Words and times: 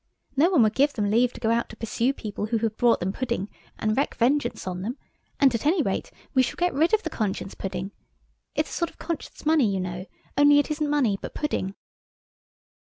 No 0.35 0.49
one 0.49 0.63
would 0.63 0.73
give 0.73 0.93
them 0.93 1.11
leave 1.11 1.31
to 1.33 1.39
go 1.39 1.51
out 1.51 1.69
to 1.69 1.75
pursue 1.75 2.11
people 2.11 2.47
who 2.47 2.57
had 2.57 2.75
brought 2.75 3.01
them 3.01 3.13
pudding, 3.13 3.49
and 3.77 3.95
wreck 3.95 4.15
vengeance 4.15 4.65
on 4.65 4.81
then, 4.81 4.97
and 5.39 5.53
at 5.53 5.63
any 5.63 5.83
rate 5.83 6.09
we 6.33 6.41
shall 6.41 6.55
get 6.55 6.73
rid 6.73 6.91
of 6.95 7.03
the 7.03 7.11
conscience 7.11 7.53
pudding–it's 7.53 8.69
a 8.71 8.73
sort 8.73 8.89
of 8.89 8.97
conscience 8.97 9.45
money, 9.45 9.71
you 9.71 9.79
know–only 9.79 10.57
it 10.57 10.71
isn't 10.71 10.89
money 10.89 11.19
but 11.21 11.35
pudding." 11.35 11.75